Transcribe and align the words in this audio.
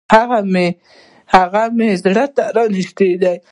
هغه 1.35 1.63
مي 1.77 1.89
زړه 2.03 2.25
ته 2.35 2.43
را 2.55 2.63
نژدې 2.75 3.11
ده. 3.21 3.33